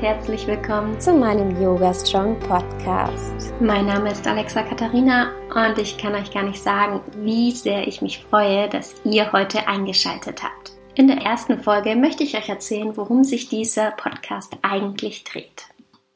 [0.00, 3.52] herzlich willkommen zu meinem Yoga Strong Podcast.
[3.60, 8.00] Mein Name ist Alexa Katharina und ich kann euch gar nicht sagen, wie sehr ich
[8.00, 10.72] mich freue, dass ihr heute eingeschaltet habt.
[10.94, 15.66] In der ersten Folge möchte ich euch erzählen, worum sich dieser Podcast eigentlich dreht.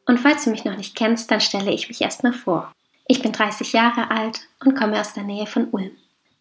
[0.07, 2.73] Und falls du mich noch nicht kennst, dann stelle ich mich erstmal vor.
[3.07, 5.91] Ich bin 30 Jahre alt und komme aus der Nähe von Ulm.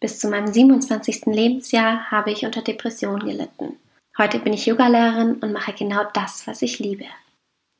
[0.00, 1.26] Bis zu meinem 27.
[1.26, 3.76] Lebensjahr habe ich unter Depressionen gelitten.
[4.16, 7.04] Heute bin ich Yogalehrerin und mache genau das, was ich liebe.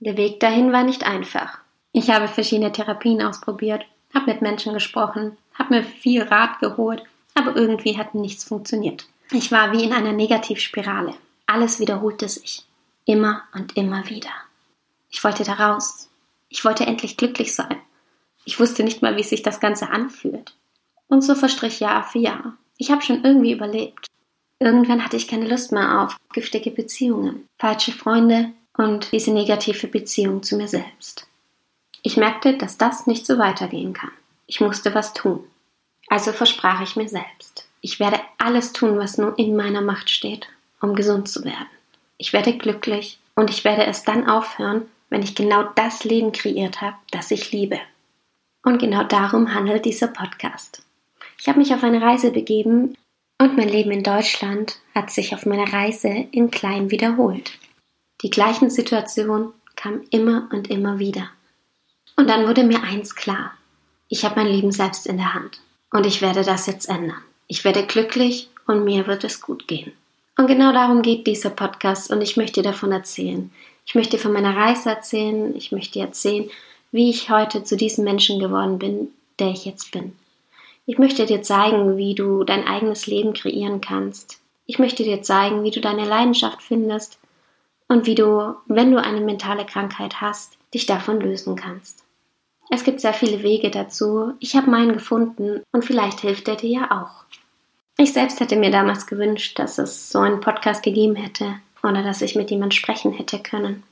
[0.00, 1.58] Der Weg dahin war nicht einfach.
[1.92, 7.02] Ich habe verschiedene Therapien ausprobiert, habe mit Menschen gesprochen, habe mir viel Rat geholt,
[7.34, 9.06] aber irgendwie hat nichts funktioniert.
[9.30, 11.14] Ich war wie in einer Negativspirale.
[11.46, 12.64] Alles wiederholte sich.
[13.04, 14.30] Immer und immer wieder.
[15.10, 16.08] Ich wollte da raus.
[16.48, 17.76] Ich wollte endlich glücklich sein.
[18.44, 20.56] Ich wusste nicht mal, wie sich das Ganze anfühlt.
[21.08, 22.56] Und so verstrich Jahr für Jahr.
[22.76, 24.06] Ich habe schon irgendwie überlebt.
[24.58, 30.42] Irgendwann hatte ich keine Lust mehr auf giftige Beziehungen, falsche Freunde und diese negative Beziehung
[30.42, 31.26] zu mir selbst.
[32.02, 34.12] Ich merkte, dass das nicht so weitergehen kann.
[34.46, 35.44] Ich musste was tun.
[36.08, 40.48] Also versprach ich mir selbst, ich werde alles tun, was nur in meiner Macht steht,
[40.80, 41.68] um gesund zu werden.
[42.18, 46.80] Ich werde glücklich und ich werde es dann aufhören, wenn ich genau das Leben kreiert
[46.80, 47.80] habe, das ich liebe.
[48.62, 50.82] Und genau darum handelt dieser Podcast.
[51.38, 52.96] Ich habe mich auf eine Reise begeben
[53.38, 57.52] und mein Leben in Deutschland hat sich auf meiner Reise in klein wiederholt.
[58.24, 61.28] Die gleichen Situationen kamen immer und immer wieder.
[62.16, 63.52] Und dann wurde mir eins klar.
[64.08, 65.60] Ich habe mein Leben selbst in der Hand.
[65.92, 67.20] Und ich werde das jetzt ändern.
[67.48, 69.92] Ich werde glücklich und mir wird es gut gehen.
[70.38, 73.52] Und genau darum geht dieser Podcast und ich möchte davon erzählen.
[73.84, 75.54] Ich möchte von meiner Reise erzählen.
[75.54, 76.48] Ich möchte erzählen,
[76.92, 80.16] wie ich heute zu diesem Menschen geworden bin, der ich jetzt bin.
[80.86, 84.38] Ich möchte dir zeigen, wie du dein eigenes Leben kreieren kannst.
[84.64, 87.18] Ich möchte dir zeigen, wie du deine Leidenschaft findest
[87.94, 92.02] und wie du, wenn du eine mentale Krankheit hast, dich davon lösen kannst.
[92.68, 94.32] Es gibt sehr viele Wege dazu.
[94.40, 97.24] Ich habe meinen gefunden und vielleicht hilft er dir ja auch.
[97.96, 102.20] Ich selbst hätte mir damals gewünscht, dass es so einen Podcast gegeben hätte oder dass
[102.20, 103.84] ich mit jemand sprechen hätte können.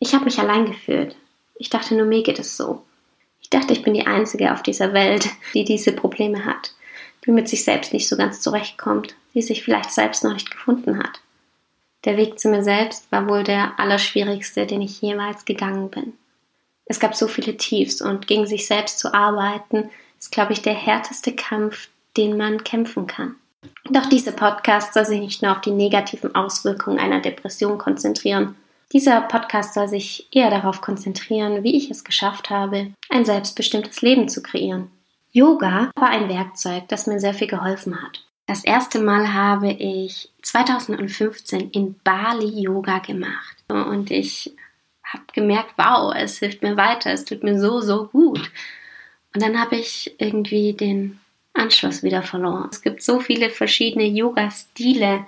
[0.00, 1.14] Ich habe mich allein gefühlt.
[1.54, 2.82] Ich dachte nur, mir geht es so.
[3.40, 6.74] Ich dachte, ich bin die Einzige auf dieser Welt, die diese Probleme hat,
[7.24, 10.98] die mit sich selbst nicht so ganz zurechtkommt, die sich vielleicht selbst noch nicht gefunden
[10.98, 11.20] hat.
[12.04, 16.12] Der Weg zu mir selbst war wohl der allerschwierigste, den ich jemals gegangen bin.
[16.86, 20.74] Es gab so viele Tiefs und gegen sich selbst zu arbeiten, ist, glaube ich, der
[20.74, 23.36] härteste Kampf, den man kämpfen kann.
[23.90, 28.54] Doch dieser Podcast soll sich nicht nur auf die negativen Auswirkungen einer Depression konzentrieren,
[28.94, 34.28] dieser Podcast soll sich eher darauf konzentrieren, wie ich es geschafft habe, ein selbstbestimmtes Leben
[34.28, 34.88] zu kreieren.
[35.32, 38.24] Yoga war ein Werkzeug, das mir sehr viel geholfen hat.
[38.46, 44.52] Das erste Mal habe ich 2015 in Bali Yoga gemacht und ich
[45.02, 48.50] habe gemerkt, wow, es hilft mir weiter, es tut mir so, so gut.
[49.34, 51.20] Und dann habe ich irgendwie den
[51.54, 52.68] Anschluss wieder verloren.
[52.70, 55.26] Es gibt so viele verschiedene Yoga-Stile,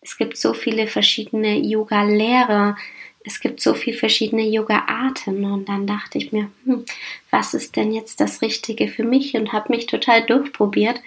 [0.00, 2.76] es gibt so viele verschiedene Yoga-Lehrer,
[3.24, 6.84] es gibt so viele verschiedene Yoga-Arten und dann dachte ich mir, hm,
[7.30, 11.00] was ist denn jetzt das Richtige für mich und habe mich total durchprobiert.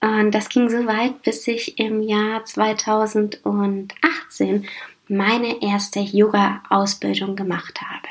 [0.00, 4.68] Und das ging so weit, bis ich im Jahr 2018
[5.08, 8.08] meine erste Yoga-Ausbildung gemacht habe.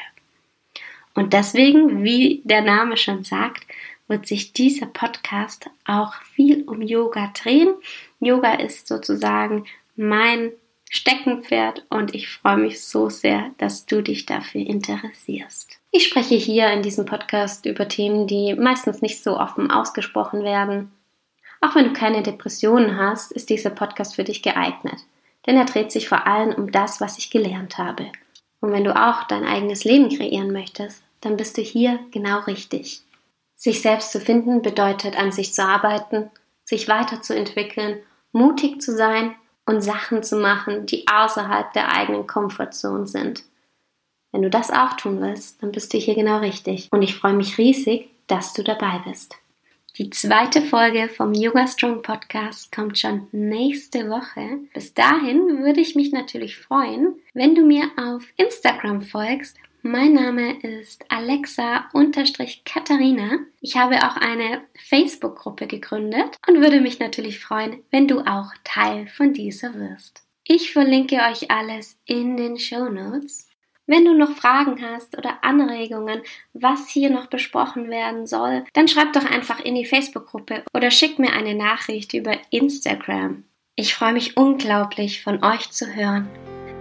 [1.13, 3.65] Und deswegen, wie der Name schon sagt,
[4.07, 7.73] wird sich dieser Podcast auch viel um Yoga drehen.
[8.19, 9.65] Yoga ist sozusagen
[9.95, 10.51] mein
[10.89, 15.79] Steckenpferd und ich freue mich so sehr, dass du dich dafür interessierst.
[15.91, 20.91] Ich spreche hier in diesem Podcast über Themen, die meistens nicht so offen ausgesprochen werden.
[21.61, 24.97] Auch wenn du keine Depressionen hast, ist dieser Podcast für dich geeignet,
[25.45, 28.11] denn er dreht sich vor allem um das, was ich gelernt habe.
[28.59, 33.01] Und wenn du auch dein eigenes Leben kreieren möchtest, dann bist du hier genau richtig.
[33.55, 36.29] Sich selbst zu finden bedeutet, an sich zu arbeiten,
[36.63, 37.99] sich weiterzuentwickeln,
[38.31, 43.43] mutig zu sein und Sachen zu machen, die außerhalb der eigenen Komfortzone sind.
[44.31, 46.89] Wenn du das auch tun willst, dann bist du hier genau richtig.
[46.91, 49.35] Und ich freue mich riesig, dass du dabei bist.
[49.97, 54.59] Die zweite Folge vom Yoga Strong Podcast kommt schon nächste Woche.
[54.73, 60.59] Bis dahin würde ich mich natürlich freuen, wenn du mir auf Instagram folgst mein Name
[60.59, 63.39] ist Alexa-Katharina.
[63.61, 69.07] Ich habe auch eine Facebook-Gruppe gegründet und würde mich natürlich freuen, wenn du auch Teil
[69.07, 70.23] von dieser wirst.
[70.43, 73.47] Ich verlinke euch alles in den Show Notes.
[73.87, 76.21] Wenn du noch Fragen hast oder Anregungen,
[76.53, 81.19] was hier noch besprochen werden soll, dann schreib doch einfach in die Facebook-Gruppe oder schick
[81.19, 83.45] mir eine Nachricht über Instagram.
[83.75, 86.27] Ich freue mich unglaublich, von euch zu hören.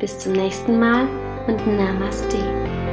[0.00, 1.08] Bis zum nächsten Mal
[1.46, 2.85] und Namaste.